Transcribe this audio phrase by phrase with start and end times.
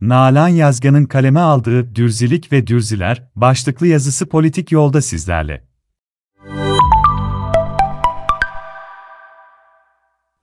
[0.00, 5.64] Nalan Yazgan'ın kaleme aldığı Dürzilik ve Dürziler başlıklı yazısı politik yolda sizlerle.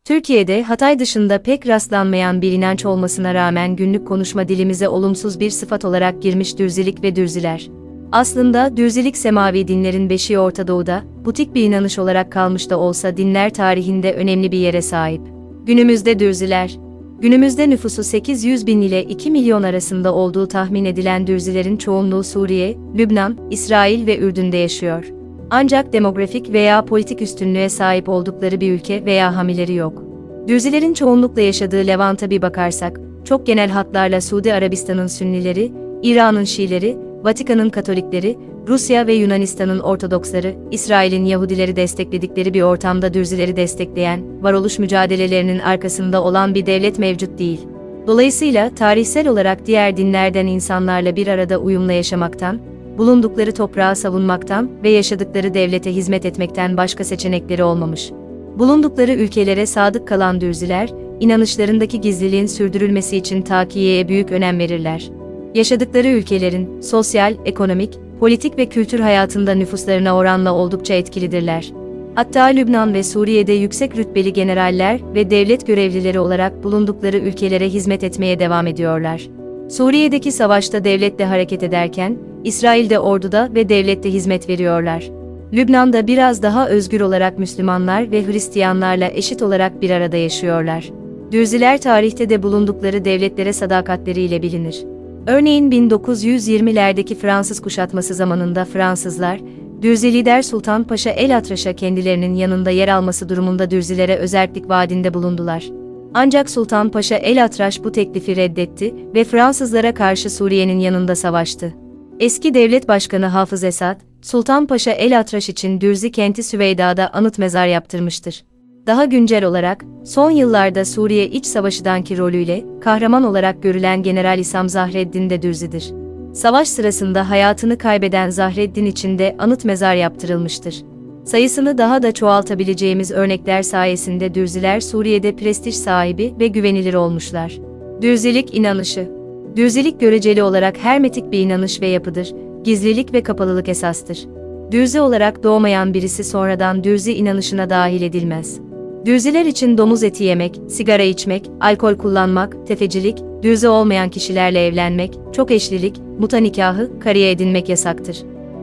[0.05, 5.85] Türkiye'de Hatay dışında pek rastlanmayan bir inanç olmasına rağmen günlük konuşma dilimize olumsuz bir sıfat
[5.85, 7.69] olarak girmiş dürzilik ve dürziler.
[8.11, 13.53] Aslında dürzilik semavi dinlerin beşiği Orta Doğu'da, butik bir inanış olarak kalmış da olsa dinler
[13.53, 15.21] tarihinde önemli bir yere sahip.
[15.65, 16.77] Günümüzde dürziler,
[17.21, 23.37] günümüzde nüfusu 800 bin ile 2 milyon arasında olduğu tahmin edilen dürzilerin çoğunluğu Suriye, Lübnan,
[23.51, 25.05] İsrail ve Ürdün'de yaşıyor.
[25.49, 30.03] Ancak demografik veya politik üstünlüğe sahip oldukları bir ülke veya hamileri yok.
[30.47, 35.71] Dürzilerin çoğunlukla yaşadığı Levant'a bir bakarsak, çok genel hatlarla Suudi Arabistan'ın Sünnileri,
[36.03, 44.43] İran'ın Şiileri, Vatikan'ın Katolikleri, Rusya ve Yunanistan'ın Ortodoksları, İsrail'in Yahudileri destekledikleri bir ortamda Dürzileri destekleyen,
[44.43, 47.59] varoluş mücadelelerinin arkasında olan bir devlet mevcut değil.
[48.07, 52.59] Dolayısıyla tarihsel olarak diğer dinlerden insanlarla bir arada uyumla yaşamaktan,
[52.97, 58.11] bulundukları toprağı savunmaktan ve yaşadıkları devlete hizmet etmekten başka seçenekleri olmamış.
[58.59, 65.09] Bulundukları ülkelere sadık kalan Dürziler, inanışlarındaki gizliliğin sürdürülmesi için takiyeye büyük önem verirler.
[65.55, 71.71] Yaşadıkları ülkelerin sosyal, ekonomik, politik ve kültür hayatında nüfuslarına oranla oldukça etkilidirler.
[72.15, 78.39] Hatta Lübnan ve Suriye'de yüksek rütbeli generaller ve devlet görevlileri olarak bulundukları ülkelere hizmet etmeye
[78.39, 79.27] devam ediyorlar.
[79.69, 85.09] Suriye'deki savaşta devletle hareket ederken, İsrail'de orduda ve devlette hizmet veriyorlar.
[85.53, 90.89] Lübnan'da biraz daha özgür olarak Müslümanlar ve Hristiyanlarla eşit olarak bir arada yaşıyorlar.
[91.31, 94.96] Dürziler tarihte de bulundukları devletlere sadakatleriyle bilinir.
[95.27, 99.39] Örneğin 1920'lerdeki Fransız kuşatması zamanında Fransızlar,
[99.81, 105.69] Dürzi lider Sultan Paşa El Atraş'a kendilerinin yanında yer alması durumunda Dürzilere özellik vaadinde bulundular.
[106.13, 111.73] Ancak Sultan Paşa El Atraş bu teklifi reddetti ve Fransızlara karşı Suriye'nin yanında savaştı.
[112.19, 117.67] Eski devlet başkanı Hafız Esad, Sultan Paşa El Atraş için Dürzi kenti Süveyda'da anıt mezar
[117.67, 118.43] yaptırmıştır.
[118.87, 125.29] Daha güncel olarak, son yıllarda Suriye iç savaşıdanki rolüyle, kahraman olarak görülen General İsam Zahreddin
[125.29, 125.93] de Dürzi'dir.
[126.33, 130.83] Savaş sırasında hayatını kaybeden Zahreddin için de anıt mezar yaptırılmıştır.
[131.25, 137.57] Sayısını daha da çoğaltabileceğimiz örnekler sayesinde Dürziler Suriye'de prestij sahibi ve güvenilir olmuşlar.
[138.01, 139.11] Dürzilik inanışı
[139.55, 142.33] Dürzilik göreceli olarak hermetik bir inanış ve yapıdır,
[142.63, 144.25] gizlilik ve kapalılık esastır.
[144.71, 148.66] Dürzi olarak doğmayan birisi sonradan dürzi inanışına dahil edilmez.
[149.05, 155.51] Dürziler için domuz eti yemek, sigara içmek, alkol kullanmak, tefecilik, dürzi olmayan kişilerle evlenmek, çok
[155.51, 158.17] eşlilik, muta nikahı, kariye edinmek yasaktır.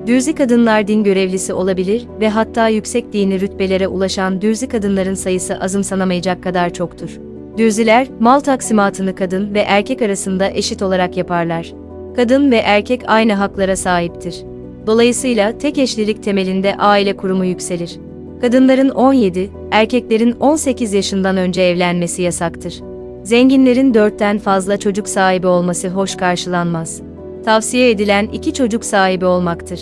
[0.07, 6.43] Dürzi kadınlar din görevlisi olabilir ve hatta yüksek dini rütbelere ulaşan dürzi kadınların sayısı azımsanamayacak
[6.43, 7.11] kadar çoktur.
[7.59, 11.73] Dürziler, mal taksimatını kadın ve erkek arasında eşit olarak yaparlar.
[12.17, 14.43] Kadın ve erkek aynı haklara sahiptir.
[14.87, 17.99] Dolayısıyla tek eşlilik temelinde aile kurumu yükselir.
[18.41, 22.81] Kadınların 17, erkeklerin 18 yaşından önce evlenmesi yasaktır.
[23.23, 27.03] Zenginlerin 4'ten fazla çocuk sahibi olması hoş karşılanmaz.
[27.45, 29.81] Tavsiye edilen iki çocuk sahibi olmaktır.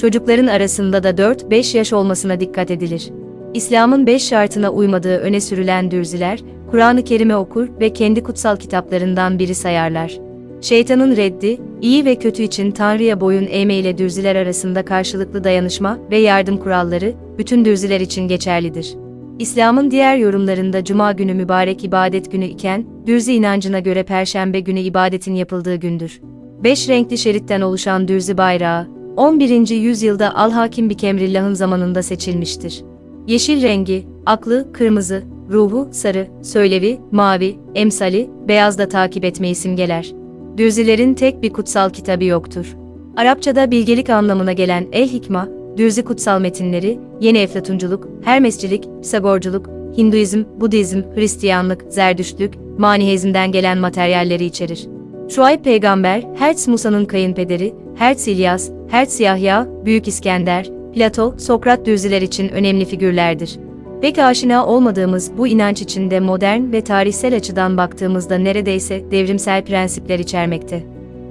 [0.00, 3.10] Çocukların arasında da 4-5 yaş olmasına dikkat edilir.
[3.54, 6.40] İslam'ın 5 şartına uymadığı öne sürülen dürziler,
[6.70, 10.31] Kur'an-ı Kerim'i okur ve kendi kutsal kitaplarından biri sayarlar.
[10.62, 16.18] Şeytanın reddi, iyi ve kötü için Tanrı'ya boyun eğme ile dürziler arasında karşılıklı dayanışma ve
[16.18, 18.94] yardım kuralları, bütün dürziler için geçerlidir.
[19.38, 25.34] İslam'ın diğer yorumlarında Cuma günü mübarek ibadet günü iken, dürzi inancına göre Perşembe günü ibadetin
[25.34, 26.20] yapıldığı gündür.
[26.64, 29.68] Beş renkli şeritten oluşan dürzi bayrağı, 11.
[29.70, 32.84] yüzyılda Al-Hakim Bikemrillah'ın zamanında seçilmiştir.
[33.26, 40.21] Yeşil rengi, aklı, kırmızı, ruhu, sarı, söylevi, mavi, emsali, beyaz da takip etmeyi simgeler.
[40.56, 42.76] Dürzilerin tek bir kutsal kitabı yoktur.
[43.16, 51.84] Arapçada bilgelik anlamına gelen El-Hikma, Dürzi kutsal metinleri, Yeni Eflatunculuk, Hermescilik, Pisagorculuk, Hinduizm, Budizm, Hristiyanlık,
[51.88, 54.88] Zerdüştlük, Manihezm'den gelen materyalleri içerir.
[55.28, 62.48] Şuayb peygamber, Hertz Musa'nın kayınpederi, Hertz İlyas, Hertz Yahya, Büyük İskender, Plato, Sokrat dürziler için
[62.48, 63.58] önemli figürlerdir.
[64.02, 70.82] Pek aşina olmadığımız bu inanç içinde modern ve tarihsel açıdan baktığımızda neredeyse devrimsel prensipler içermekte.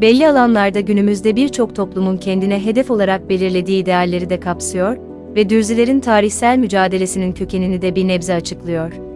[0.01, 4.97] Belli alanlarda günümüzde birçok toplumun kendine hedef olarak belirlediği idealleri de kapsıyor
[5.35, 9.10] ve dürzilerin tarihsel mücadelesinin kökenini de bir nebze açıklıyor.